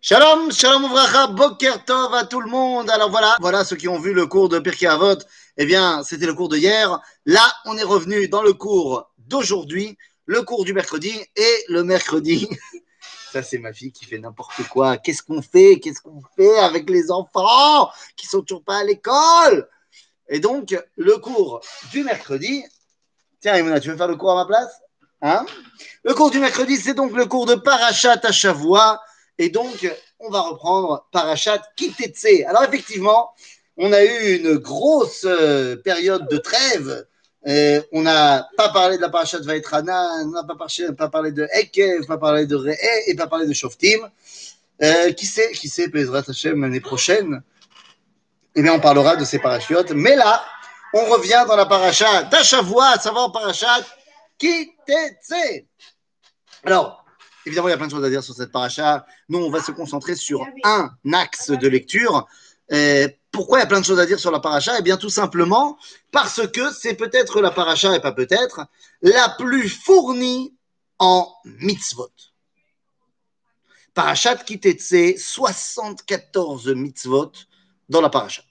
[0.00, 2.90] Shalom, shalom ouvracha, boker tov à tout le monde.
[2.90, 5.18] Alors voilà, voilà ceux qui ont vu le cours de Pirkei Avot.
[5.56, 7.00] Eh bien, c'était le cours de hier.
[7.24, 9.96] Là, on est revenu dans le cours d'aujourd'hui,
[10.26, 12.48] le cours du mercredi et le mercredi.
[13.32, 14.96] Ça, c'est ma fille qui fait n'importe quoi.
[14.96, 15.80] Qu'est-ce qu'on fait?
[15.80, 19.68] Qu'est-ce qu'on fait avec les enfants qui sont toujours pas à l'école?
[20.28, 21.60] Et donc, le cours
[21.90, 22.64] du mercredi.
[23.40, 24.80] Tiens, Imona, tu veux faire le cours à ma place?
[25.22, 25.46] Hein?
[26.04, 29.00] Le cours du mercredi, c'est donc le cours de Parachat à Shavua.
[29.38, 29.88] Et donc,
[30.20, 32.44] on va reprendre Parachat Kitetse.
[32.46, 33.32] Alors, effectivement,
[33.76, 37.06] on a eu une grosse euh, période de trêve.
[37.46, 42.06] Euh, on n'a pas parlé de la Parachat Vaetrana, on n'a pas, parlé- de Ekev,
[42.06, 42.74] pas parlé de Re'e
[43.06, 44.10] et pas parlé de Shoftim.
[44.82, 47.42] Euh, qui sait, qui sait, Bezrat Hashem, l'année prochaine,
[48.54, 49.92] eh bien, on parlera de ces parachutes.
[49.92, 50.44] Mais là,
[50.92, 53.84] on revient dans la Parachat d'Ashavua, à savoir Parachat
[56.64, 57.04] Alors,
[57.44, 59.06] évidemment, il y a plein de choses à dire sur cette paracha.
[59.28, 62.26] Nous, on va se concentrer sur un axe de lecture.
[63.30, 64.78] Pourquoi il y a plein de choses à dire sur la paracha?
[64.78, 65.78] Eh bien, tout simplement
[66.10, 68.66] parce que c'est peut-être la paracha, et pas peut-être,
[69.02, 70.54] la plus fournie
[70.98, 72.10] en mitzvot.
[73.92, 77.32] Parachat Kitetse, 74 mitzvot
[77.88, 78.42] dans la paracha.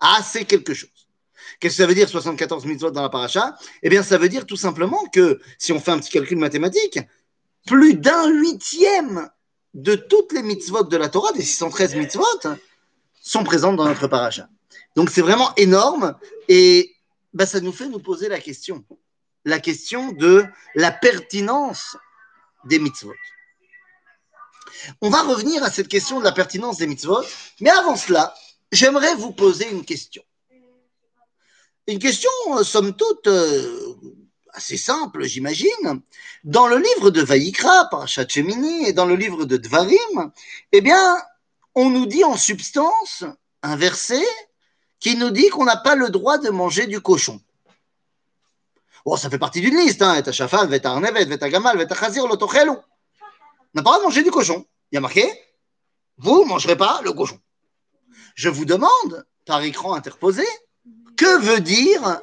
[0.00, 0.90] Ah, c'est quelque chose.
[1.60, 3.56] Qu'est-ce que ça veut dire 74 mitzvot dans la paracha?
[3.82, 6.98] Eh bien, ça veut dire tout simplement que si on fait un petit calcul mathématique,
[7.66, 9.28] plus d'un huitième
[9.74, 12.24] de toutes les mitzvot de la Torah, des 613 mitzvot,
[13.20, 14.48] sont présentes dans notre paracha.
[14.96, 16.16] Donc c'est vraiment énorme
[16.48, 16.94] et
[17.32, 18.84] bah, ça nous fait nous poser la question,
[19.44, 21.96] la question de la pertinence
[22.64, 23.14] des mitzvot.
[25.00, 27.22] On va revenir à cette question de la pertinence des mitzvot,
[27.60, 28.34] mais avant cela,
[28.70, 30.22] j'aimerais vous poser une question.
[31.88, 33.96] Une question, euh, somme toute, euh,
[34.52, 36.00] assez simple, j'imagine.
[36.44, 40.30] Dans le livre de Vaïkra, par Shemini, et dans le livre de Dvarim,
[40.70, 41.16] eh bien,
[41.74, 43.24] on nous dit en substance
[43.62, 44.24] un verset
[45.00, 47.40] qui nous dit qu'on n'a pas le droit de manger du cochon.
[49.04, 50.22] Bon, ça fait partie d'une liste, hein.
[50.22, 50.78] On n'a pas le
[53.82, 54.64] droit de manger du cochon.
[54.92, 55.28] Il y a marqué,
[56.18, 57.40] vous ne mangerez pas le cochon.
[58.36, 60.46] Je vous demande, par écran interposé,
[61.22, 62.20] que veut dire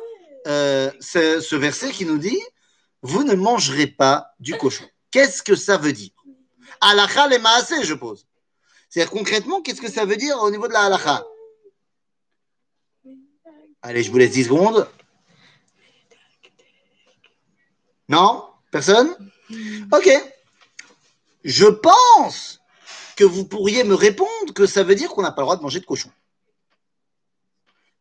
[0.47, 2.41] euh, ce, verset qui nous dit
[3.01, 4.85] Vous ne mangerez pas du cochon.
[5.11, 6.11] Qu'est-ce que ça veut dire?
[6.81, 8.27] Halakha les maaseh, je pose.
[8.89, 11.25] C'est-à-dire concrètement, qu'est-ce que ça veut dire au niveau de la halakha
[13.81, 14.89] Allez, je vous laisse 10 secondes.
[18.09, 18.49] Non?
[18.71, 19.15] Personne?
[19.93, 20.09] Ok.
[21.45, 22.59] Je pense
[23.15, 25.61] que vous pourriez me répondre que ça veut dire qu'on n'a pas le droit de
[25.61, 26.11] manger de cochon.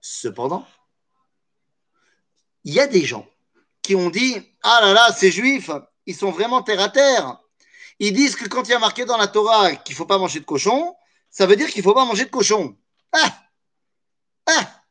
[0.00, 0.66] Cependant,
[2.64, 3.26] il y a des gens
[3.82, 5.70] qui ont dit Ah là là, ces juifs,
[6.06, 7.40] ils sont vraiment terre à terre.
[7.98, 10.18] Ils disent que quand il y a marqué dans la Torah qu'il ne faut pas
[10.18, 10.94] manger de cochon,
[11.30, 12.76] ça veut dire qu'il ne faut pas manger de cochon.
[13.12, 13.34] Ah
[14.46, 14.82] Ah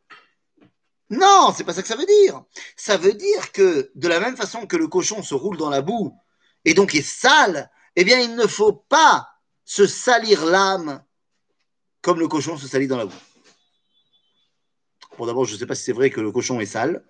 [1.10, 2.44] Non, c'est pas ça que ça veut dire.
[2.76, 5.82] Ça veut dire que de la même façon que le cochon se roule dans la
[5.82, 6.14] boue
[6.66, 9.28] et donc est sale, eh bien, il ne faut pas
[9.64, 11.04] se salir l'âme
[12.02, 13.16] comme le cochon se salit dans la boue.
[15.18, 17.04] Bon, d'abord, je ne sais pas si c'est vrai que le cochon est sale.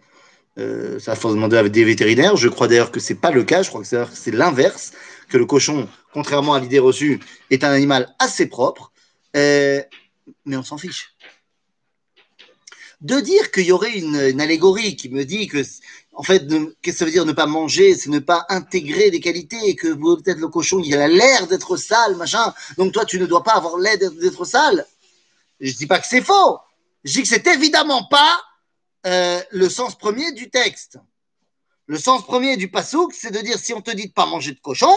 [0.57, 2.35] Euh, ça, faut demander à des vétérinaires.
[2.35, 3.61] Je crois d'ailleurs que ce n'est pas le cas.
[3.61, 4.91] Je crois que c'est- c'est l'inverse,
[5.29, 7.19] que le cochon, contrairement à l'idée reçue,
[7.51, 8.91] est un animal assez propre.
[9.35, 9.81] Euh,
[10.45, 11.15] mais on s'en fiche.
[13.01, 15.61] De dire qu'il y aurait une, allégorie qui me dit que,
[16.13, 16.47] en fait,
[16.81, 19.75] qu'est-ce que ça veut dire ne pas manger C'est ne pas intégrer des qualités et
[19.75, 22.53] que peut-être le cochon, il a l'air d'être sale, machin.
[22.77, 24.87] Donc toi, tu ne dois pas avoir l'air d'être sale.
[25.59, 26.57] Je dis pas que c'est faux.
[27.03, 28.41] Je dis que c'est évidemment pas
[29.05, 30.99] euh, le sens premier du texte.
[31.85, 34.51] Le sens premier du pasouk, c'est de dire si on te dit de pas manger
[34.51, 34.93] de cochon,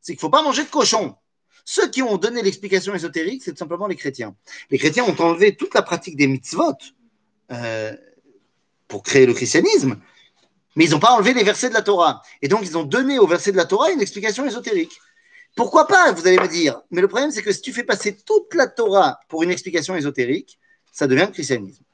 [0.00, 1.14] c'est qu'il faut pas manger de cochon.
[1.64, 4.34] Ceux qui ont donné l'explication ésotérique, c'est tout simplement les chrétiens.
[4.70, 6.74] Les chrétiens ont enlevé toute la pratique des mitzvot
[7.52, 7.94] euh,
[8.88, 10.00] pour créer le christianisme,
[10.76, 12.22] mais ils n'ont pas enlevé les versets de la Torah.
[12.40, 14.92] Et donc, ils ont donné aux versets de la Torah une explication ésotérique.
[15.54, 16.80] Pourquoi pas, vous allez me dire.
[16.90, 19.94] Mais le problème, c'est que si tu fais passer toute la Torah pour une explication
[19.94, 20.58] ésotérique,
[20.92, 21.84] ça devient le christianisme.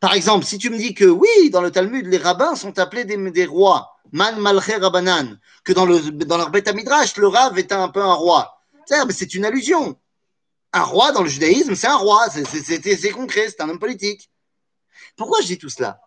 [0.00, 3.04] Par exemple, si tu me dis que oui, dans le Talmud, les rabbins sont appelés
[3.04, 7.72] des, rois, man malché rabbanan, que dans, le, dans leur Beth Midrash, le rav est
[7.72, 8.62] un peu un roi.
[8.86, 9.98] C'est une allusion.
[10.72, 14.30] Un roi dans le judaïsme, c'est un roi, c'est concret, c'est un homme politique.
[15.16, 16.00] Pourquoi je dis tout cela?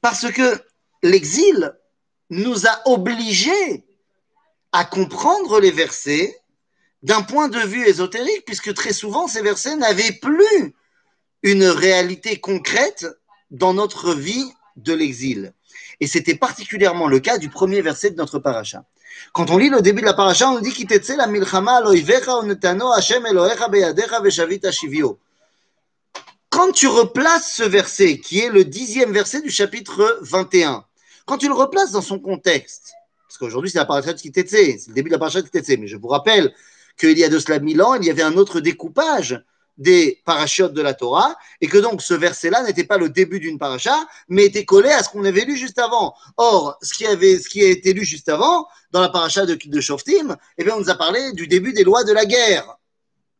[0.00, 0.62] Parce que
[1.02, 1.72] l'exil
[2.30, 3.84] nous a obligés
[4.72, 6.36] à comprendre les versets
[7.02, 10.74] d'un point de vue ésotérique, puisque très souvent ces versets n'avaient plus
[11.42, 13.06] une réalité concrète
[13.50, 15.52] dans notre vie de l'exil.
[16.00, 18.84] Et c'était particulièrement le cas du premier verset de notre paracha.
[19.32, 20.86] Quand on lit le début de la paracha, on dit
[21.16, 21.82] la milchama
[22.96, 23.26] Hashem.
[26.50, 30.84] Quand tu replaces ce verset, qui est le dixième verset du chapitre 21,
[31.26, 32.92] quand tu le replaces dans son contexte,
[33.26, 35.78] parce qu'aujourd'hui c'est la paracha de Kitetse, c'est le début de la paracha de Kitetse,
[35.78, 36.54] mais je vous rappelle
[36.98, 39.42] qu'il y a de cela mille ans, il y avait un autre découpage
[39.78, 43.58] des parachutes de la Torah, et que donc ce verset-là n'était pas le début d'une
[43.58, 43.96] paracha,
[44.28, 46.14] mais était collé à ce qu'on avait lu juste avant.
[46.36, 49.54] Or, ce qui, avait, ce qui a été lu juste avant, dans la paracha de,
[49.54, 52.76] de Shoftim, eh bien, on nous a parlé du début des lois de la guerre.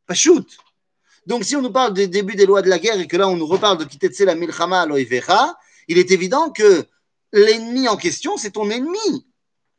[0.06, 0.46] Pas shoot.
[1.26, 3.28] Donc, si on nous parle du début des lois de la guerre et que là,
[3.28, 5.58] on nous reparle de Kitetse la Milchama Loivecha,
[5.88, 6.86] il est évident que
[7.32, 9.26] l'ennemi en question, c'est ton ennemi.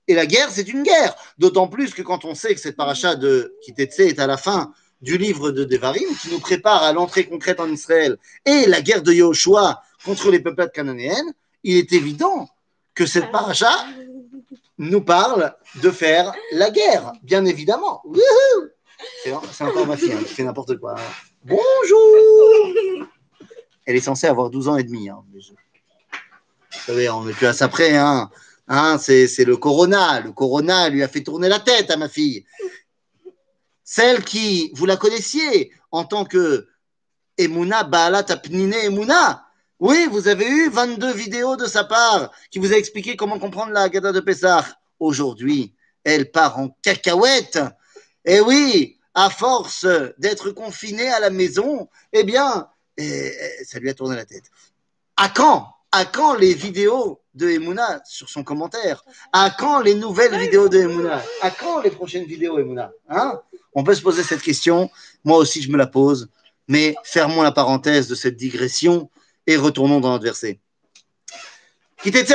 [0.07, 1.15] Et la guerre, c'est une guerre.
[1.37, 4.73] D'autant plus que quand on sait que cette paracha de Kitetse est à la fin
[5.01, 9.01] du livre de Devarim, qui nous prépare à l'entrée concrète en Israël et la guerre
[9.01, 12.49] de Yahushua contre les peuples cananéennes, il est évident
[12.93, 13.71] que cette paracha
[14.77, 18.01] nous parle de faire la guerre, bien évidemment.
[19.23, 20.95] C'est encore ma fille hein, qui fait n'importe quoi.
[21.43, 22.75] Bonjour
[23.85, 25.09] Elle est censée avoir 12 ans et demi.
[25.09, 25.23] Hein.
[25.33, 27.95] Vous savez, on n'est plus à ça près.
[27.95, 28.29] Hein.
[28.67, 30.21] Hein, c'est le corona.
[30.21, 32.45] Le corona lui a fait tourner la tête à ma fille.
[33.91, 36.67] Celle qui, vous la connaissiez en tant que
[37.39, 39.47] Emouna Baalat Apnine Emouna.
[39.79, 43.71] Oui, vous avez eu 22 vidéos de sa part qui vous a expliqué comment comprendre
[43.71, 44.63] la Gada de Pessah.
[44.99, 47.57] Aujourd'hui, elle part en cacahuète.
[48.25, 49.87] Et eh oui, à force
[50.19, 54.51] d'être confinée à la maison, eh bien, eh, eh, ça lui a tourné la tête.
[55.17, 55.67] À quand?
[55.91, 60.79] À quand les vidéos de Emouna sur son commentaire À quand les nouvelles vidéos de
[60.79, 61.23] Emouna?
[61.41, 62.91] À quand les prochaines vidéos Emouna?
[63.09, 63.39] Hein?
[63.73, 64.91] On peut se poser cette question.
[65.23, 66.29] Moi aussi, je me la pose.
[66.67, 69.09] Mais fermons la parenthèse de cette digression
[69.47, 70.59] et retournons dans notre verset.
[72.05, 72.29] Il est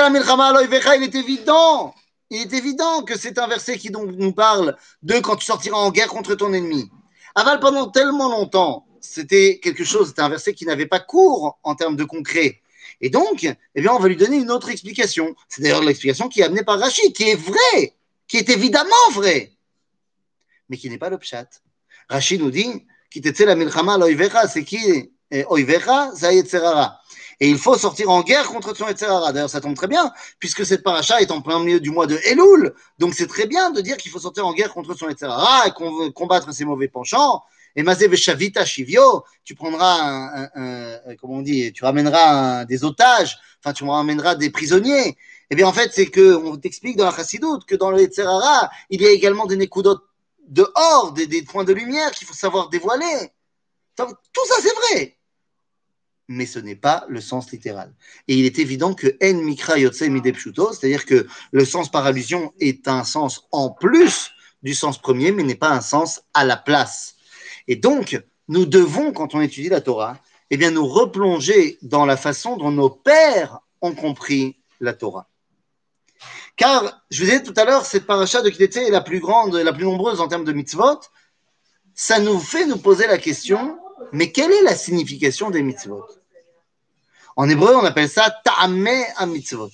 [1.15, 1.95] évident,
[2.31, 5.79] il est évident que c'est un verset qui donc nous parle de quand tu sortiras
[5.79, 6.91] en guerre contre ton ennemi.
[7.35, 11.75] Aval, pendant tellement longtemps, c'était quelque chose, c'était un verset qui n'avait pas cours en
[11.75, 12.61] termes de concret.
[13.01, 15.35] Et donc, eh bien, on va lui donner une autre explication.
[15.49, 17.95] C'est d'ailleurs l'explication qui est amenée par Rachid, qui est vraie,
[18.29, 19.55] qui est évidemment vraie
[20.69, 21.47] mais qui n'est pas le pshat.
[22.09, 23.99] Rachid nous dit, qui la milchama
[24.49, 25.11] c'est qui?
[25.49, 26.35] Oivecha, c'est
[27.41, 29.33] Et il faut sortir en guerre contre son Yetzerara.
[29.33, 32.17] D'ailleurs, ça tombe très bien, puisque cette paracha est en plein milieu du mois de
[32.25, 32.73] Elul.
[32.99, 36.13] Donc, c'est très bien de dire qu'il faut sortir en guerre contre son Yetzerara et
[36.13, 37.43] combattre ses mauvais penchants.
[37.77, 43.73] Et Mazé Veshavita Shivio, tu prendras un, comment on dit, tu ramèneras des otages, enfin,
[43.73, 45.17] tu ramèneras des prisonniers.
[45.51, 48.71] Eh bien, en fait, c'est que, on t'explique dans la Chassidoute que dans le Yetzerara,
[48.91, 49.99] il y a également des Nekudot
[50.47, 53.33] dehors, des, des points de lumière qu'il faut savoir dévoiler.
[53.97, 55.17] Tout ça, c'est vrai.
[56.29, 57.93] Mais ce n'est pas le sens littéral.
[58.29, 62.55] Et il est évident que en mikra yotse midepshuto, c'est-à-dire que le sens par allusion
[62.61, 64.31] est un sens en plus
[64.63, 67.14] du sens premier, mais n'est pas un sens à la place.
[67.69, 70.19] Et donc, nous devons, quand on étudie la Torah,
[70.51, 75.29] eh bien, nous replonger dans la façon dont nos pères ont compris la Torah.
[76.57, 79.55] Car, je vous disais tout à l'heure, cette paracha de Kitete est la plus grande,
[79.55, 81.01] la plus nombreuse en termes de mitzvot.
[81.95, 83.79] Ça nous fait nous poser la question,
[84.13, 86.05] mais quelle est la signification des mitzvot?
[87.37, 89.71] En hébreu, on appelle ça ta'ameh à mitzvot.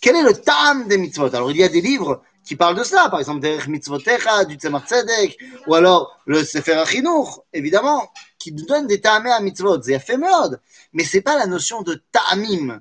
[0.00, 1.34] Quel est le ta'am des mitzvot?
[1.34, 4.54] Alors, il y a des livres qui parlent de cela, par exemple, Derech Mitzvotecha, du
[4.54, 9.82] Tzemach Tzedek, ou alors le Sefer Achinour, évidemment, qui nous donne des ta'ameh à mitzvot.
[9.82, 10.58] C'est mode,
[10.94, 12.80] mais c'est pas la notion de ta'amim.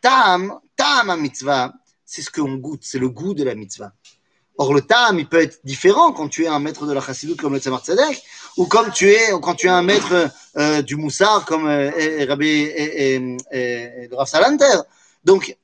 [0.00, 1.72] Ta'am, ta'am à mitzvah,
[2.04, 3.92] c'est ce qu'on goûte, c'est le goût de la mitzvah.
[4.58, 7.36] Or, le tam, il peut être différent quand tu es un maître de la chassidut
[7.36, 8.20] comme le Tzemar Tzedek,
[8.56, 12.48] ou comme tu es, quand tu es un maître euh, du moussard comme euh, Rabbi
[12.48, 14.80] et, le Rav Salanter.
[15.22, 15.56] Donc,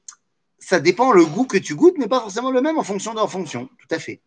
[0.62, 3.16] ça dépend, le goût que tu goûtes n'est pas forcément le même en fonction de
[3.16, 4.21] leur fonction, tout à fait.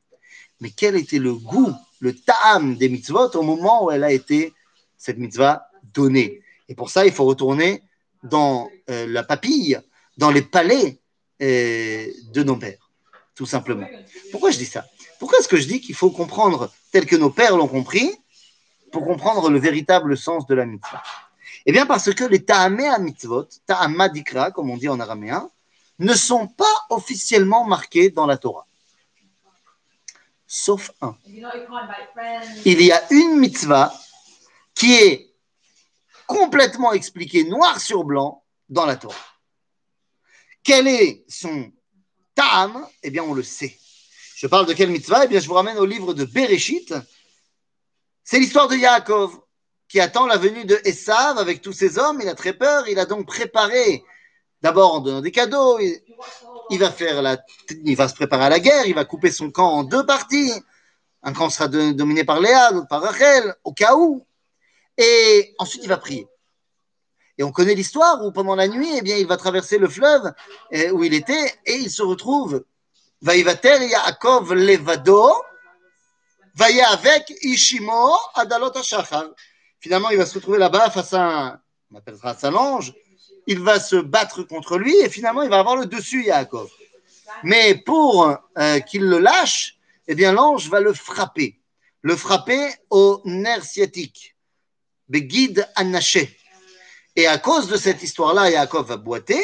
[0.60, 4.54] Mais quel était le goût, le tam des mitzvot au moment où elle a été,
[4.98, 6.42] cette mitzvah, donnée?
[6.68, 7.82] Et pour ça, il faut retourner
[8.24, 9.80] dans euh, la papille,
[10.18, 11.00] dans les palais
[11.40, 12.90] de nos pères,
[13.36, 13.88] tout simplement.
[14.32, 14.86] Pourquoi je dis ça?
[15.20, 18.10] Pourquoi est-ce que je dis qu'il faut comprendre tel que nos pères l'ont compris
[18.94, 21.04] pour comprendre le véritable sens de la mitzvah?
[21.66, 25.50] Eh bien, parce que les ta'ameh mitzvot, ta'amah dikra, comme on dit en araméen,
[26.00, 28.68] ne sont pas officiellement marqués dans la Torah.
[30.48, 31.18] Sauf un.
[32.66, 33.94] Il y a une mitzvah
[34.74, 35.34] qui est
[36.28, 39.16] complètement expliquée noir sur blanc dans la Torah.
[40.64, 41.72] Quel est son
[42.34, 42.88] tam?
[43.04, 43.78] Eh bien, on le sait.
[44.36, 45.26] Je parle de quelle mitzvah?
[45.26, 46.94] Eh bien, je vous ramène au livre de Bereshit.
[48.24, 49.40] C'est l'histoire de Yaakov
[49.88, 52.20] qui attend la venue de Esav avec tous ses hommes.
[52.22, 52.88] Il a très peur.
[52.88, 54.04] Il a donc préparé
[54.66, 55.78] D'abord en donnant des cadeaux,
[56.72, 57.38] il, va faire la,
[57.84, 60.54] il va se préparer à la guerre, il va couper son camp en deux parties.
[61.22, 64.26] Un camp sera dominé par Léa, l'autre par Rachel, au cas où.
[64.98, 66.28] Et ensuite, il va prier.
[67.38, 70.34] Et on connaît l'histoire où pendant la nuit, eh bien, il va traverser le fleuve
[70.72, 72.66] eh, où il était et il se retrouve.
[73.22, 75.32] Vaïvater Yaakov Levado,
[76.56, 78.72] Vaya avec Ishimo Adalot.
[79.80, 82.96] Finalement, il va se retrouver là-bas face à un, on appellera ça l'ange.
[83.48, 86.70] Il va se battre contre lui et finalement, il va avoir le dessus, Yaakov.
[87.44, 91.60] Mais pour euh, qu'il le lâche, eh bien, l'ange va le frapper.
[92.02, 94.36] Le frapper au nerf sciatique.
[95.10, 96.38] Begid Anaché.
[97.16, 99.44] Et à cause de cette histoire-là, Yaakov va boiter.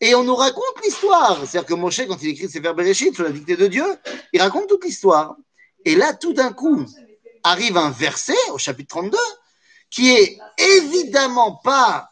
[0.00, 1.38] Et on nous raconte l'histoire.
[1.38, 3.84] C'est-à-dire que Moshe, quand il écrit ses vers Bereshit sous la dictée de Dieu,
[4.32, 5.36] il raconte toute l'histoire.
[5.84, 6.84] Et là, tout d'un coup,
[7.44, 9.18] arrive un verset au chapitre 32
[9.90, 12.08] qui est évidemment pas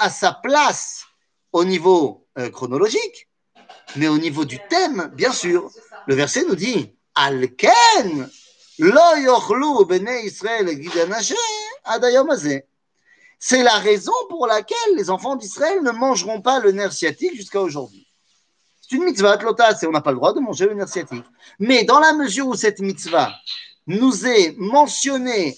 [0.00, 1.04] à sa place
[1.52, 3.28] au niveau euh, chronologique,
[3.96, 5.70] mais au niveau du thème, bien sûr.
[6.06, 8.28] Le verset nous dit Alken
[8.78, 10.68] lo yochlu bnei Israël.
[13.38, 17.60] C'est la raison pour laquelle les enfants d'Israël ne mangeront pas le nerf sciatique jusqu'à
[17.60, 18.06] aujourd'hui.
[18.80, 19.38] C'est une mitzvah,
[19.78, 21.24] c'est on n'a pas le droit de manger le nerf sciatique.
[21.58, 23.32] Mais dans la mesure où cette mitzvah
[23.86, 25.56] nous est mentionnée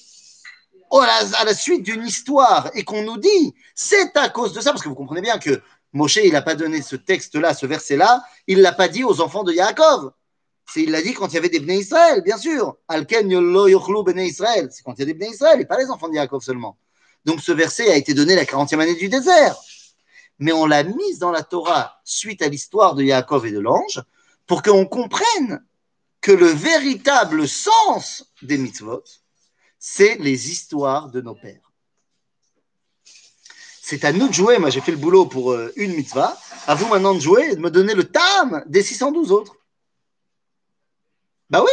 [1.01, 4.61] à la, à la suite d'une histoire et qu'on nous dit c'est à cause de
[4.61, 7.67] ça, parce que vous comprenez bien que Moshe, il n'a pas donné ce texte-là, ce
[7.67, 10.13] verset-là, il ne l'a pas dit aux enfants de Yaakov.
[10.77, 12.77] Il l'a dit quand il y avait des Bnei Israël, bien sûr.
[12.89, 14.69] Alken yochlu Israël.
[14.71, 16.79] C'est quand il y a des Bnei Israël et pas les enfants de Yaakov seulement.
[17.25, 19.57] Donc ce verset a été donné la 40e année du désert.
[20.39, 24.03] Mais on l'a mise dans la Torah suite à l'histoire de Yaakov et de l'ange
[24.47, 25.63] pour qu'on comprenne
[26.21, 29.05] que le véritable sens des mitzvot,
[29.85, 31.73] c'est les histoires de nos pères.
[33.83, 34.59] C'est à nous de jouer.
[34.59, 36.39] Moi, j'ai fait le boulot pour euh, une mitzvah.
[36.69, 39.57] À vous maintenant de jouer et de me donner le tam des 612 autres.
[41.51, 41.73] Bah oui.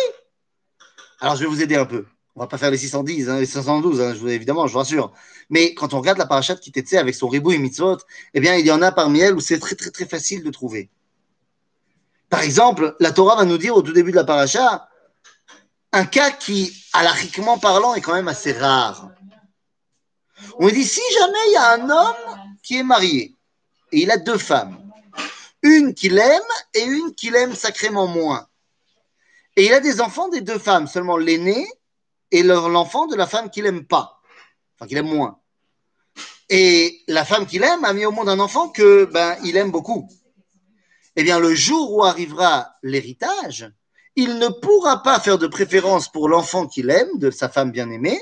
[1.20, 2.08] Alors, je vais vous aider un peu.
[2.36, 5.14] On va pas faire les 610, hein, les 512, hein, évidemment, je vous rassure.
[5.52, 7.98] Mais quand on regarde la parachat qui était avec son ribou et mitzvot,
[8.34, 10.50] eh bien, il y en a parmi elles où c'est très, très, très facile de
[10.50, 10.90] trouver.
[12.28, 14.89] Par exemple, la Torah va nous dire au tout début de la paracha
[15.92, 19.10] un cas qui, alachiquement parlant, est quand même assez rare.
[20.60, 23.36] On dit si jamais il y a un homme qui est marié
[23.92, 24.92] et il a deux femmes,
[25.62, 26.42] une qu'il aime
[26.74, 28.48] et une qu'il aime sacrément moins.
[29.56, 31.68] Et il a des enfants des deux femmes, seulement l'aîné
[32.32, 34.22] et l'enfant de la femme qu'il aime pas,
[34.76, 35.40] enfin qu'il aime moins.
[36.50, 39.72] Et la femme qu'il aime a mis au monde un enfant que ben il aime
[39.72, 40.08] beaucoup.
[41.16, 43.70] Eh bien, le jour où arrivera l'héritage,
[44.20, 48.20] il ne pourra pas faire de préférence pour l'enfant qu'il aime, de sa femme bien-aimée,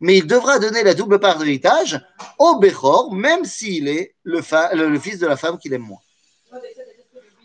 [0.00, 2.00] mais il devra donner la double part d'héritage
[2.38, 6.00] au Bechor, même s'il est le, fils de la femme qu'il aime moins.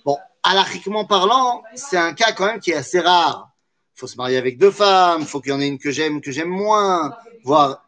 [0.03, 3.51] Bon, alachiquement parlant, c'est un cas quand même qui est assez rare.
[3.95, 5.91] Il faut se marier avec deux femmes, il faut qu'il y en ait une que
[5.91, 7.87] j'aime, que j'aime moins, voire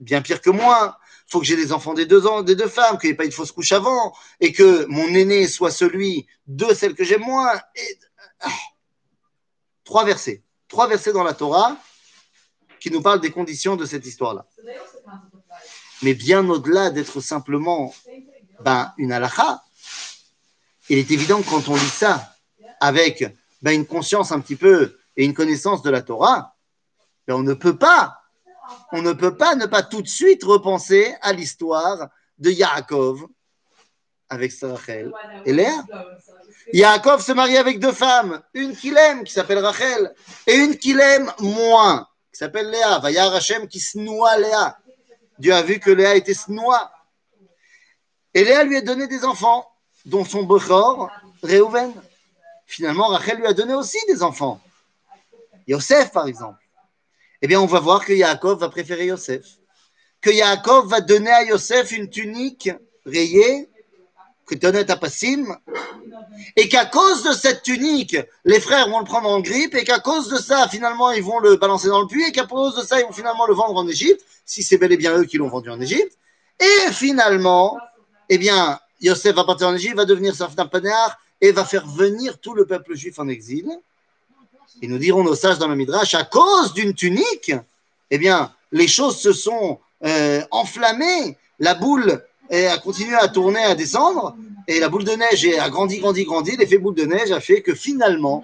[0.00, 0.98] bien pire que moi.
[1.28, 3.16] Il faut que j'ai des enfants des deux, ans, des deux femmes, qu'il n'y ait
[3.16, 7.22] pas une fausse couche avant, et que mon aîné soit celui de celle que j'aime
[7.22, 7.52] moins.
[7.74, 7.98] Et...
[9.96, 10.42] Trois versets.
[10.68, 11.74] Trois versets dans la Torah
[12.80, 14.44] qui nous parlent des conditions de cette histoire-là.
[16.02, 17.94] Mais bien au-delà d'être simplement
[18.60, 19.64] ben, une halakha,
[20.90, 22.36] il est évident que quand on lit ça
[22.78, 23.24] avec
[23.62, 26.54] ben, une conscience un petit peu et une connaissance de la Torah,
[27.26, 28.20] ben, on ne peut pas,
[28.92, 33.28] on ne peut pas ne pas tout de suite repenser à l'histoire de Yaakov
[34.28, 35.12] avec Rachel
[35.44, 35.84] et Léa.
[36.72, 40.14] Yaakov se marie avec deux femmes, une qu'il aime, qui s'appelle Rachel,
[40.46, 42.98] et une qu'il aime moins, qui s'appelle Léa.
[42.98, 44.78] Vayar Hashem qui snoua Léa.
[45.38, 46.90] Dieu a vu que Léa était snoua.
[48.34, 49.70] Et Léa lui a donné des enfants,
[50.04, 51.10] dont son Bechor,
[51.42, 51.92] Réhouven.
[52.66, 54.60] Finalement, Rachel lui a donné aussi des enfants.
[55.66, 56.62] Yosef, par exemple.
[57.42, 59.44] Eh bien, on va voir que Yaakov va préférer Yosef.
[60.20, 62.70] Que Yaakov va donner à Yosef une tunique
[63.04, 63.68] rayée,
[64.46, 65.56] Ketonet Apassim,
[66.56, 69.98] et qu'à cause de cette tunique, les frères vont le prendre en grippe, et qu'à
[69.98, 72.82] cause de ça, finalement, ils vont le balancer dans le puits, et qu'à cause de
[72.82, 75.38] ça, ils vont finalement le vendre en Égypte, si c'est bel et bien eux qui
[75.38, 76.16] l'ont vendu en Égypte.
[76.60, 77.76] Et finalement,
[78.28, 82.38] eh bien, Yosef va partir en Égypte, va devenir Safna Panéar, et va faire venir
[82.38, 83.68] tout le peuple juif en exil.
[84.80, 87.52] Et nous dirons nos sages dans le Midrash, à cause d'une tunique,
[88.10, 93.62] eh bien, les choses se sont euh, enflammées, la boule eh, a continué à tourner,
[93.62, 94.36] à descendre,
[94.68, 96.56] et la boule de neige a grandi, grandi, grandi.
[96.56, 98.42] L'effet boule de neige a fait que finalement,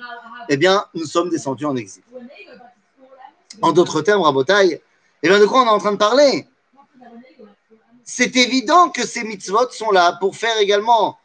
[0.49, 2.02] eh bien, nous sommes descendus en exil.
[3.61, 4.80] En d'autres termes, Rabotaille,
[5.23, 6.47] eh bien, de quoi on est en train de parler?
[8.04, 11.18] C'est évident que ces mitzvot sont là pour faire également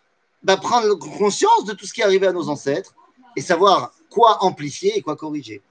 [0.43, 2.93] bah, prendre conscience de tout ce qui est arrivé à nos ancêtres
[3.35, 5.61] et savoir quoi amplifier et quoi corriger.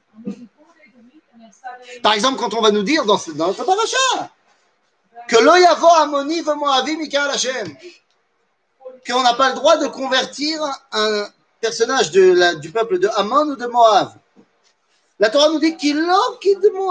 [2.02, 3.64] Par exemple, quand on va nous dire dans, dans notre
[5.28, 7.76] que l'oyavo amoni moavi mikal Hashem,
[9.06, 10.60] qu'on n'a pas le droit de convertir
[10.92, 11.28] un
[11.60, 14.12] personnage du peuple de Ammon ou de Moab.
[15.18, 16.06] La Torah nous dit qu'il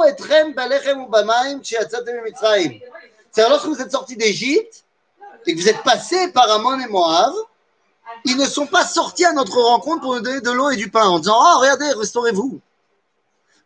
[0.07, 2.79] etrem balechem ou bamaim mitzrayim.
[3.31, 4.83] C'est-à-dire lorsque vous êtes sortis d'Égypte
[5.45, 7.33] et que vous êtes passés par Ammon et Moab,
[8.23, 10.89] ils ne sont pas sortis à notre rencontre pour nous donner de l'eau et du
[10.89, 12.59] pain en disant Oh, regardez, restaurez-vous.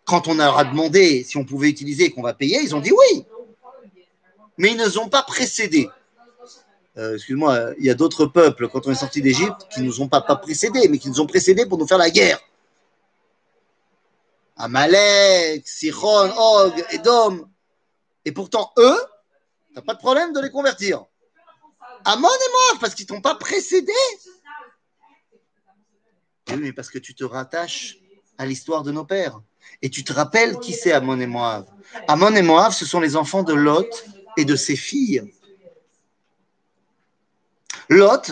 [0.05, 2.79] Quand on leur a demandé si on pouvait utiliser et qu'on va payer, ils ont
[2.79, 3.25] dit oui.
[4.59, 5.89] Mais ils ne nous ont pas précédés.
[6.97, 10.01] Euh, excuse-moi, il y a d'autres peuples, quand on est sorti d'Égypte, qui ne nous
[10.01, 12.39] ont pas, précédés, mais qui nous ont précédés pour nous faire la guerre.
[14.57, 17.49] Amalek, Sichon, Og, Edom.
[18.25, 18.99] Et pourtant, eux,
[19.75, 21.05] n'as pas de problème de les convertir.
[22.03, 23.93] Amon est mort parce qu'ils t'ont pas précédé.
[26.49, 27.97] Oui, mais parce que tu te rattaches
[28.37, 29.39] à l'histoire de nos pères.
[29.81, 31.65] Et tu te rappelles qui c'est Amon et Moab.
[32.09, 33.87] Amon et Moab, ce sont les enfants de Lot
[34.39, 35.31] et de ses filles.
[37.89, 38.31] Lot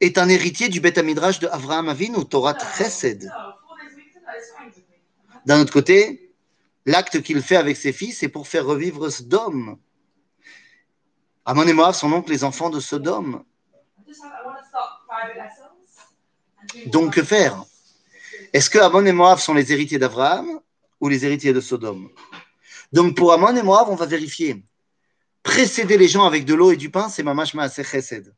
[0.00, 3.30] est un héritier du Beth Midrash de Avraham Avinu, Torah Chesed.
[5.46, 6.32] D'un autre côté,
[6.86, 9.78] l'acte qu'il fait avec ses fils, c'est pour faire revivre Sodome.
[11.44, 13.42] Amon et Moab sont donc les enfants de Sodome.
[16.86, 17.64] Donc que faire?
[18.52, 20.60] Est-ce que Amon et Moab sont les héritiers d'Abraham
[21.00, 22.10] ou les héritiers de Sodome?
[22.92, 24.62] Donc pour Amon et Moab, on va vérifier.
[25.42, 28.34] Précéder les gens avec de l'eau et du pain, c'est Mamash Maaseh Chesed.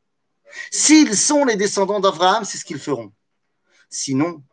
[0.71, 3.11] S'ils sont les descendants d'Abraham, c'est ce qu'ils feront.
[3.89, 4.43] Sinon,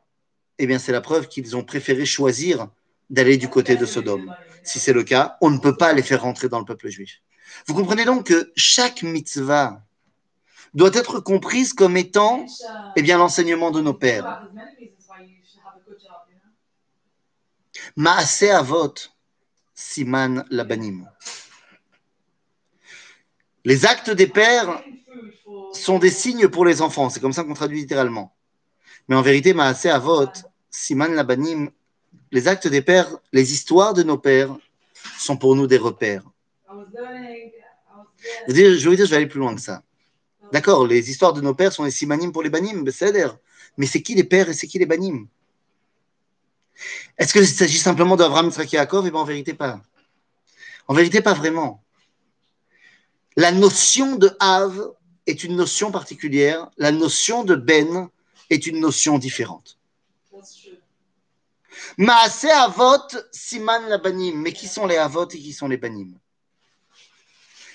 [0.58, 2.68] eh bien, c'est la preuve qu'ils ont préféré choisir
[3.10, 4.34] d'aller du côté de Sodome.
[4.62, 7.20] Si c'est le cas, on ne peut pas les faire rentrer dans le peuple juif.
[7.66, 9.82] Vous comprenez donc que chaque mitzvah
[10.74, 12.44] doit être comprise comme étant
[12.96, 14.48] eh bien, l'enseignement de nos pères.
[18.52, 18.94] Avot,
[19.74, 21.08] siman labanim.
[23.64, 24.82] Les actes des pères
[25.72, 27.10] sont des signes pour les enfants.
[27.10, 28.34] C'est comme ça qu'on traduit littéralement.
[29.08, 30.28] Mais en vérité, Maase avot,
[30.70, 31.70] siman labanim,
[32.30, 34.56] les actes des pères, les histoires de nos pères
[35.18, 36.24] sont pour nous des repères.
[38.46, 39.82] Je veux dire, je vais aller plus loin que ça.
[40.52, 42.84] D'accord, les histoires de nos pères sont les simanim pour les banim,
[43.76, 45.26] mais c'est qui les pères et c'est qui les banim?
[47.16, 49.80] Est-ce qu'il s'agit simplement d'Abraham, Yitzhak Eh bien, en vérité, pas.
[50.86, 51.82] En vérité, pas vraiment.
[53.38, 54.94] La notion de Av
[55.28, 58.10] est une notion particulière, la notion de Ben
[58.50, 59.78] est une notion différente.
[61.98, 64.42] Maase Avot, Siman la Banim.
[64.42, 66.18] Mais qui sont les Avot et qui sont les Banim?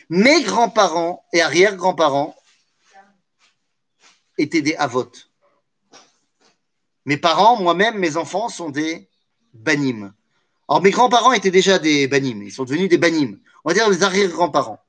[0.09, 2.35] Mes grands-parents et arrière-grands-parents
[4.37, 5.29] étaient des avotes.
[7.05, 9.07] Mes parents, moi-même, mes enfants sont des
[9.53, 10.13] banim.
[10.67, 12.43] Alors, mes grands-parents étaient déjà des banim.
[12.43, 13.39] Ils sont devenus des banim.
[13.63, 14.82] On va dire les arrière-grands-parents.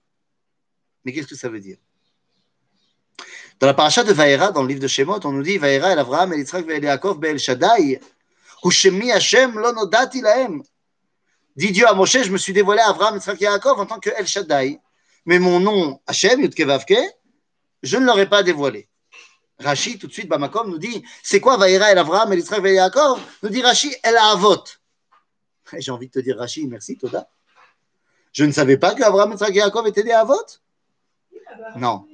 [1.04, 1.76] Mais qu'est-ce que ça veut dire?
[3.60, 5.98] Dans la paracha de Vaera, dans le livre de Shemot, on nous dit Vaera el
[5.98, 8.00] Avraham el Yitzhak el Yaakov be'el Shaddai.
[8.62, 10.22] Hushemi Hashem lo nodati.
[11.56, 14.00] Dit Dieu à Moshe, je me suis dévoilé à Avraham, Yitzhak et Yaakov en tant
[14.00, 14.80] que El Shaddai
[15.24, 16.98] mais mon nom, Hachem, Yudkevavke,
[17.82, 18.88] je ne l'aurais pas dévoilé.
[19.58, 22.74] Rashi, tout de suite, Bamakom nous dit c'est quoi Vaïra el Avram, el Israël et
[22.74, 23.20] Yaakov?
[23.42, 24.64] Nous dit Rashi, a Avot.
[25.78, 27.28] J'ai envie de te dire Rashi, merci Toda.
[28.32, 30.34] Je ne savais pas qu'Abraham, Yitzhak et Yaakov étaient des Avot
[31.76, 32.06] Non.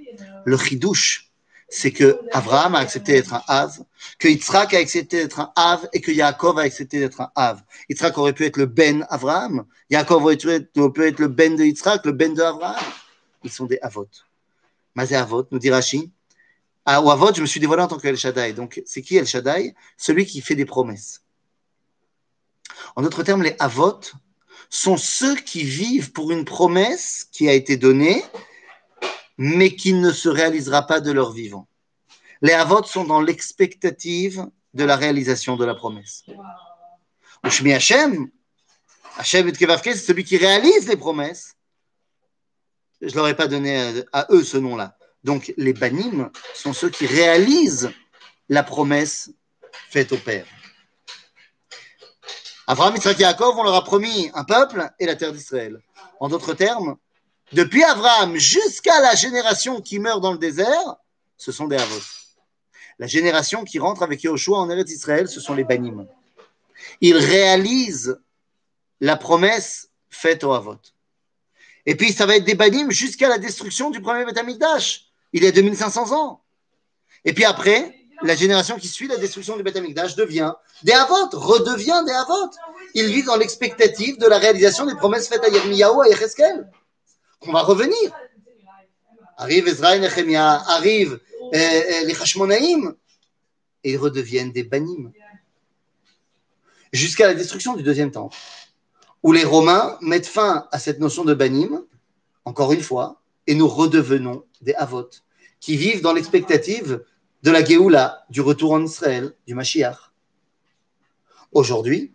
[0.45, 1.31] Le chidouche,
[1.69, 3.79] c'est que Abraham a accepté d'être un Av,
[4.19, 7.63] que Yitzhak a accepté d'être un Av et que Yaakov a accepté d'être un Av.
[7.89, 12.05] Yitzhak aurait pu être le Ben Abraham, Yaakov aurait pu être le Ben de Yitzhak,
[12.05, 12.85] le Ben de Abraham
[13.45, 14.09] ils sont des avot.
[14.95, 16.11] Mazé avot, nous dit Rashi.
[16.85, 18.53] Ah, ou avot, je me suis dévoilé en tant que El Shaddai.
[18.53, 19.75] Donc, c'est qui El Shaddai?
[19.97, 21.23] Celui qui fait des promesses.
[22.97, 24.01] En d'autres termes, les avot
[24.69, 28.25] sont ceux qui vivent pour une promesse qui a été donnée,
[29.43, 31.67] mais qui ne se réalisera pas de leur vivant.
[32.43, 36.25] Les avot sont dans l'expectative de la réalisation de la promesse.
[37.43, 38.31] Ushmi Hashem,
[39.17, 41.55] Hashem c'est celui qui réalise les promesses,
[43.01, 44.99] je ne leur ai pas donné à, eux ce nom-là.
[45.25, 47.91] Donc les banim sont ceux qui réalisent
[48.51, 49.31] la promesse
[49.89, 50.45] faite au Père.
[52.67, 55.81] Abraham, Isaac et Jacob, on leur a promis un peuple et la terre d'Israël.
[56.21, 56.99] En d'autres termes,
[57.53, 60.97] depuis Abraham jusqu'à la génération qui meurt dans le désert,
[61.37, 62.01] ce sont des Avot.
[62.99, 66.07] La génération qui rentre avec Yahushua en Eretz Israël, ce sont les Banim.
[67.01, 68.21] Ils réalisent
[69.01, 70.77] la promesse faite aux Avot.
[71.87, 75.07] Et puis ça va être des banim jusqu'à la destruction du premier Beth Amikdash.
[75.33, 76.43] Il y a 2500 ans.
[77.25, 81.31] Et puis après, la génération qui suit la destruction du Beth Amikdash devient des Avot,
[81.33, 82.51] redevient des Avot.
[82.95, 86.71] Ils vivent dans l'expectative de la réalisation des promesses faites à Yermiyahu, à Yecheskel,
[87.41, 88.13] qu'on va revenir.
[89.37, 92.95] Arrive Ezra et arrive euh, euh, les Hashmonaïm,
[93.83, 95.11] et ils redeviennent des banim.
[96.93, 98.37] Jusqu'à la destruction du deuxième temple,
[99.23, 101.85] où les Romains mettent fin à cette notion de banim,
[102.45, 105.09] encore une fois, et nous redevenons des Avot,
[105.61, 107.05] qui vivent dans l'expectative
[107.43, 110.13] de la Géoula, du retour en Israël, du Mashiach.
[111.53, 112.13] Aujourd'hui,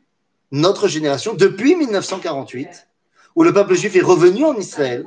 [0.51, 2.87] notre génération, depuis 1948,
[3.35, 5.05] où le peuple juif est revenu en Israël,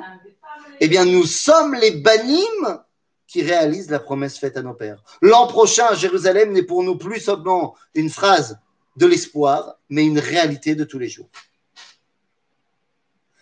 [0.81, 2.83] eh bien, nous sommes les banim
[3.27, 5.03] qui réalisent la promesse faite à nos pères.
[5.21, 8.59] L'an prochain, Jérusalem n'est pour nous plus seulement une phrase
[8.97, 11.29] de l'espoir, mais une réalité de tous les jours.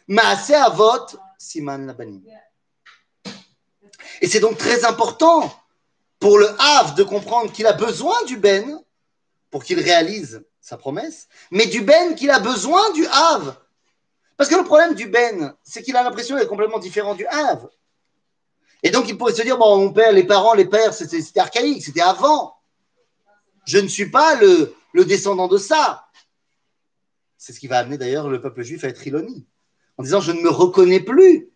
[0.09, 1.07] Maase Avot,
[1.39, 2.23] Siman Labanim.
[4.21, 5.53] Et c'est donc très important
[6.19, 8.81] pour le Hav de comprendre qu'il a besoin du Ben
[9.51, 13.57] pour qu'il réalise sa promesse, mais du Ben qu'il a besoin du Hav.
[14.37, 17.69] Parce que le problème du Ben, c'est qu'il a l'impression d'être complètement différent du Hav.
[18.83, 21.85] Et donc il pourrait se dire, bon, mon père, les parents, les pères, c'était archaïque,
[21.85, 22.57] c'était avant.
[23.67, 26.07] Je ne suis pas le, le descendant de ça.
[27.39, 29.47] C'est ce qui va amener d'ailleurs le peuple juif à être ilonie,
[29.97, 31.51] en disant, je ne me reconnais plus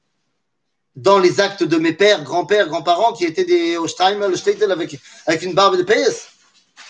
[0.97, 5.55] dans les actes de mes pères, grands-pères, grands-parents qui étaient des Ostreimer, avec, avec une
[5.55, 6.31] barbe de PS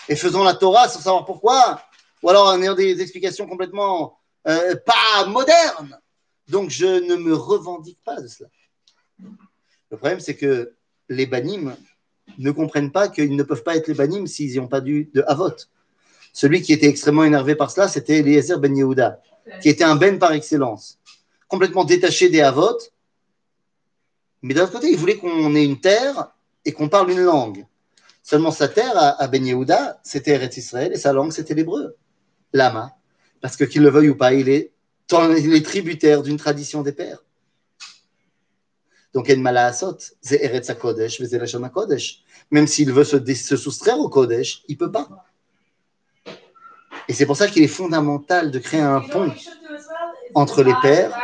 [0.09, 1.81] et faisant la Torah sans savoir pourquoi,
[2.23, 5.99] ou alors en ayant des explications complètement euh, pas modernes.
[6.47, 8.49] Donc je ne me revendique pas de cela.
[9.89, 10.73] Le problème, c'est que
[11.09, 11.75] les banim
[12.37, 15.23] ne comprennent pas qu'ils ne peuvent pas être les banim s'ils n'ont pas dû de
[15.27, 15.55] Havot.
[16.33, 19.21] Celui qui était extrêmement énervé par cela, c'était Eliezer Ben Yehuda,
[19.61, 20.97] qui était un ben par excellence,
[21.49, 22.77] complètement détaché des Havot,
[24.41, 26.31] mais d'un autre côté, il voulait qu'on ait une terre
[26.65, 27.65] et qu'on parle une langue.
[28.23, 31.95] Seulement sa terre à, Ben Yehuda, c'était Eretz Israël et sa langue, c'était l'hébreu.
[32.53, 32.95] Lama.
[33.41, 34.71] Parce que qu'il le veuille ou pas, il est,
[35.63, 37.23] tributaire d'une tradition des pères.
[39.13, 42.23] Donc, En Malaasot, c'est Eretz Kodesh, c'est la Kodesh.
[42.49, 45.09] Même s'il veut se, se, soustraire au Kodesh, il ne peut pas.
[47.07, 49.33] Et c'est pour ça qu'il est fondamental de créer un pont
[50.33, 51.17] entre les pères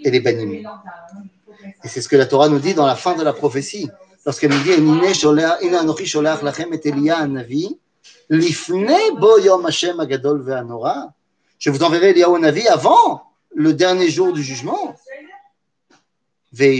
[0.00, 0.66] et les banim.
[1.84, 3.88] Et c'est ce que la Torah nous dit dans la fin de la prophétie.
[4.26, 4.72] Lorsqu'elle nous dit
[11.58, 13.22] Je vous enverrai Eliyahu Navi avant
[13.54, 14.96] le dernier jour du jugement.
[16.58, 16.76] Et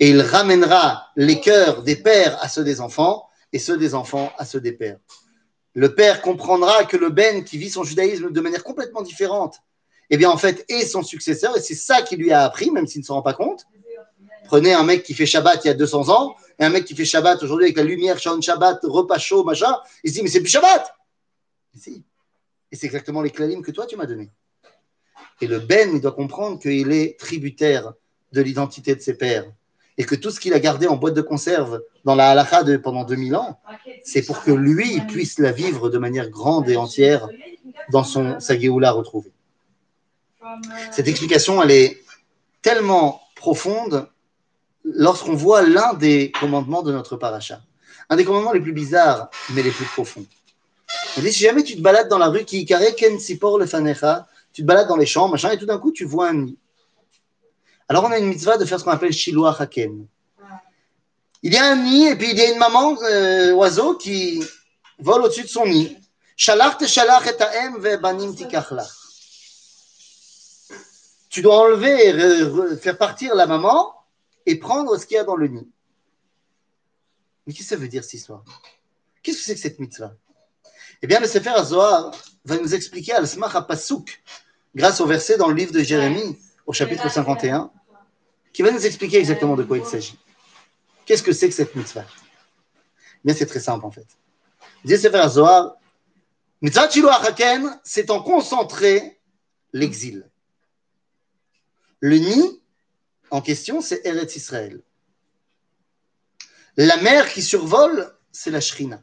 [0.00, 4.44] il ramènera les cœurs des pères à ceux des enfants et ceux des enfants à
[4.44, 4.98] ceux des pères.
[5.74, 9.60] Le père comprendra que le Ben qui vit son judaïsme de manière complètement différente
[10.10, 12.86] eh bien, en fait, est son successeur, et c'est ça qui lui a appris, même
[12.86, 13.66] s'il ne s'en rend pas compte.
[14.48, 16.96] Prenez un mec qui fait Shabbat il y a 200 ans, et un mec qui
[16.96, 20.30] fait Shabbat aujourd'hui avec la lumière, Shaon Shabbat, repas chaud, machin, il se dit, mais
[20.30, 20.90] c'est plus Shabbat.
[21.86, 24.30] Et c'est exactement les clalim que toi, tu m'as donné.
[25.42, 27.92] Et le Ben, il doit comprendre qu'il est tributaire
[28.32, 29.44] de l'identité de ses pères.
[29.98, 32.78] Et que tout ce qu'il a gardé en boîte de conserve dans la halakha de,
[32.78, 33.60] pendant 2000 ans,
[34.02, 37.28] c'est pour que lui puisse la vivre de manière grande et entière
[37.90, 39.32] dans son, sa retrouvée.
[40.90, 42.02] Cette explication, elle est
[42.62, 44.08] tellement profonde
[44.84, 47.60] lorsqu'on voit l'un des commandements de notre paracha.
[48.08, 50.24] Un des commandements les plus bizarres, mais les plus profonds.
[51.16, 54.26] On dit, si jamais tu te balades dans la rue, qui ken sipor le fanecha,
[54.52, 56.56] tu te balades dans les champs, machin, et tout d'un coup, tu vois un nid.
[57.88, 60.06] Alors, on a une mitzvah de faire ce qu'on appelle shiloh haken.
[61.42, 64.42] Il y a un nid, et puis il y a une maman euh, oiseau qui
[64.98, 65.96] vole au-dessus de son nid.
[66.36, 68.98] Shalach te shalach et ve banim tikachlach
[71.28, 73.94] tu dois enlever, faire partir la maman
[74.48, 75.68] et prendre ce qu'il y a dans le nid.
[77.46, 78.42] Mais qu'est-ce que ça veut dire cette histoire?
[79.22, 80.14] Qu'est-ce que c'est que cette mitzvah?
[81.02, 82.12] Eh bien, le Sefer Zohar
[82.46, 84.22] va nous expliquer al-Smach Pasuk,
[84.74, 87.70] grâce au verset dans le livre de Jérémie, au chapitre 51,
[88.54, 90.18] qui va nous expliquer exactement de quoi il s'agit.
[91.04, 92.06] Qu'est-ce que c'est que cette mitzvah?
[92.06, 94.06] Eh Bien, c'est très simple en fait.
[94.82, 95.76] Dit Sefer Zohar,
[96.62, 96.88] mitzvah
[97.22, 99.20] Haken, c'est en concentrer
[99.74, 100.26] l'exil.
[102.00, 102.62] Le nid
[103.30, 104.80] en question, c'est Eretz Israël.
[106.76, 109.02] La mer qui survole, c'est la Shrina,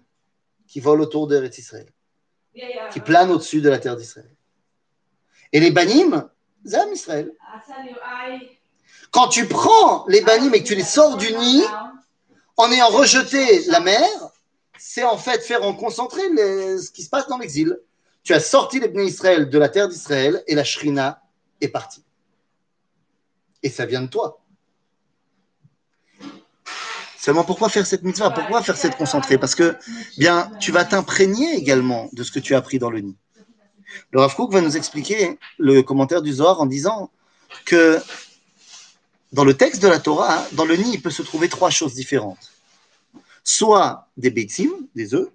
[0.68, 1.92] qui vole autour d'Eretz Israël,
[2.92, 4.34] qui plane au-dessus de la terre d'Israël.
[5.52, 6.30] Et les banim,
[6.64, 7.32] c'est Israël.
[9.12, 11.64] Quand tu prends les banim et que tu les sors du nid,
[12.58, 14.08] en ayant rejeté la mer,
[14.78, 17.78] c'est en fait faire en concentrer ce qui se passe dans l'exil.
[18.24, 21.22] Tu as sorti les bénis Israël de la terre d'Israël et la Shrina
[21.60, 22.05] est partie.
[23.66, 24.40] Et ça vient de toi.
[27.18, 28.30] Seulement, pourquoi faire cette mitzvah?
[28.30, 29.40] Pourquoi faire cette concentrée?
[29.40, 29.76] Parce que,
[30.20, 33.18] bien, tu vas t'imprégner également de ce que tu as appris dans le nid.
[34.12, 37.10] Le Rav Kook va nous expliquer le commentaire du Zohar en disant
[37.66, 38.00] que
[39.34, 41.96] dans le texte de la Torah, dans le nid, il peut se trouver trois choses
[41.96, 42.54] différentes.
[43.44, 45.30] Soit des beitzim, des œufs,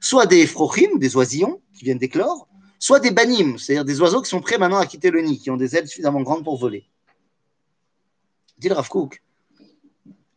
[0.00, 2.46] soit des frochim, des oisillons qui viennent d'éclore,
[2.78, 5.50] soit des banim, c'est-à-dire des oiseaux qui sont prêts maintenant à quitter le nid, qui
[5.50, 6.86] ont des ailes suffisamment grandes pour voler.
[8.62, 9.20] Dit Rav Kook,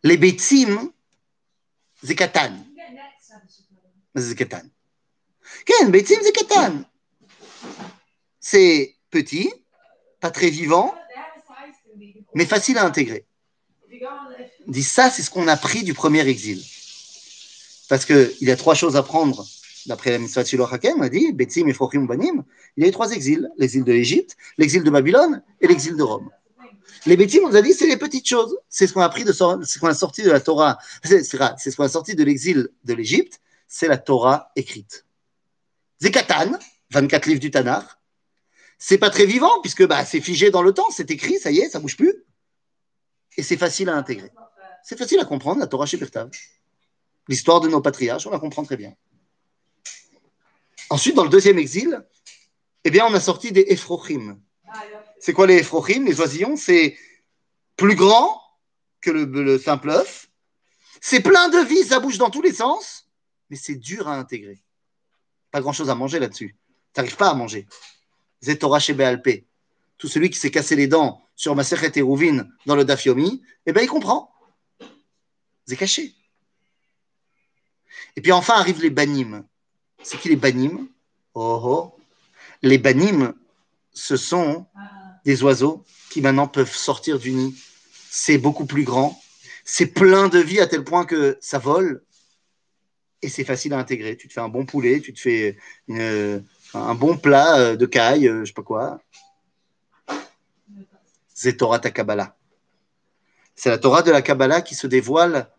[0.01, 0.91] les beitzim,
[2.03, 2.53] c'est katan.
[8.39, 9.53] C'est petit,
[10.19, 10.95] pas très vivant,
[12.33, 13.27] mais facile à intégrer.
[14.67, 16.63] On dit ça, c'est ce qu'on a pris du premier exil.
[17.89, 19.45] Parce qu'il y a trois choses à prendre
[19.85, 22.43] d'après la Mitzvah Shiloh Hakem, on a dit, Betzim, Efrochim, Banim,
[22.75, 26.01] il y a eu trois exils, l'exil de l'Égypte, l'exil de Babylone et l'exil de
[26.01, 26.31] Rome.
[27.05, 28.57] Les Betzim, on nous a dit, c'est les petites choses.
[28.69, 30.77] C'est ce qu'on a appris de ce qu'on a sorti de la Torah.
[31.03, 35.05] C'est ce qu'on a sorti de l'exil de l'Égypte, c'est la Torah écrite.
[36.01, 36.57] Zekatan,
[36.91, 37.85] 24 livres du Tanakh.
[38.77, 41.59] C'est pas très vivant, puisque bah, c'est figé dans le temps, c'est écrit, ça y
[41.59, 42.23] est, ça bouge plus.
[43.37, 44.31] Et c'est facile à intégrer.
[44.83, 45.99] C'est facile à comprendre, la Torah chez
[47.27, 48.93] L'histoire de nos patriarches, on la comprend très bien.
[50.89, 52.05] Ensuite, dans le deuxième exil,
[52.83, 54.39] eh bien, on a sorti des Ephrochim.
[55.25, 56.95] C'est quoi les Ephrochim Les oisillons, c'est
[57.77, 58.39] plus grand
[59.01, 60.29] que le, simple œuf.
[61.01, 63.07] C'est plein de vie, ça bouge dans tous les sens,
[63.49, 64.61] mais c'est dur à intégrer.
[65.49, 66.55] Pas grand-chose à manger là-dessus.
[66.93, 67.65] Tu n'arrives pas à manger.
[68.43, 69.47] Zetora chez Béalpé.
[69.97, 73.73] Tout celui qui s'est cassé les dents sur Maseret et Rouvine dans le Dafyomi, eh
[73.73, 74.31] bien, il comprend.
[75.65, 76.13] C'est caché.
[78.15, 79.43] Et puis enfin arrivent les banim.
[80.03, 80.87] C'est qui les banim?
[81.33, 81.99] Oh oh
[82.61, 83.33] Les banim,
[83.91, 84.67] ce sont
[85.25, 87.55] des oiseaux qui maintenant peuvent sortir du nid.
[88.09, 89.19] C'est beaucoup plus grand.
[89.65, 92.03] C'est plein de vie à tel point que ça vole.
[93.21, 94.15] Et c'est facile à intégrer.
[94.15, 95.57] Tu te fais un bon poulet, tu te fais
[96.73, 98.99] un bon plat euh, de caille, euh, je sais pas quoi.
[101.33, 102.35] C'est Torah ta Kabbalah.
[103.55, 105.49] C'est la Torah de la Kabbalah qui se dévoile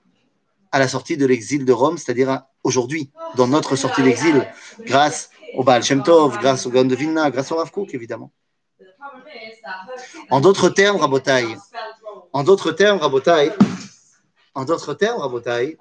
[0.70, 4.46] à la sortie de l'exil de Rome, c'est-à-dire aujourd'hui, dans notre sortie d'exil,
[4.80, 8.32] grâce au Baal Shem Tov, grâce au Gaon de Vilna, grâce au Rav Kook, évidemment.
[10.30, 11.56] En d'autres termes, Rabotai,
[12.32, 13.52] en d'autres termes, Rabotai,
[14.54, 15.76] en d'autres termes, Rabotai,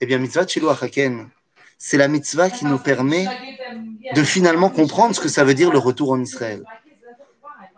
[0.00, 1.30] eh bien, mitzvah Shiloh Haken,
[1.78, 3.26] c'est la mitzvah qui nous permet
[4.14, 6.64] de finalement comprendre ce que ça veut dire le retour en Israël.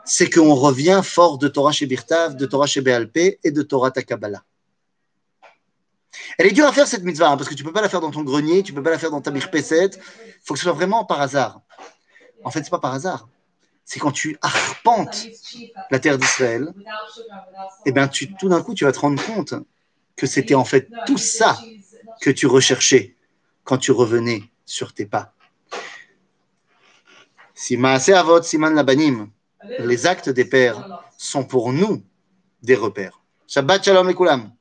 [0.04, 3.90] C'est qu'on revient fort de Torah chez Birtav, de Torah chez Béalpé et de Torah
[3.90, 4.42] Takabala.
[6.38, 7.88] Elle est dure à faire cette mitzvah, hein, parce que tu ne peux pas la
[7.88, 9.90] faire dans ton grenier, tu ne peux pas la faire dans ta mirpesset.
[9.94, 11.60] Il faut que ce soit vraiment par hasard.
[12.44, 13.28] En fait, ce n'est pas par hasard.
[13.85, 15.26] C'est quand tu arpentes
[15.90, 16.72] la terre d'Israël,
[17.85, 19.54] et eh bien, tout d'un coup, tu vas te rendre compte
[20.16, 21.59] que c'était en fait tout ça
[22.20, 23.16] que tu recherchais
[23.64, 25.35] quand tu revenais sur tes pas.
[27.54, 27.98] Siman
[29.78, 32.02] les actes des pères sont pour nous
[32.62, 33.20] des repères.
[33.46, 34.53] Shabbat Shalom et.